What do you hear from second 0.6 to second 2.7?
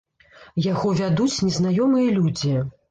Яго вядуць незнаёмыя людзі.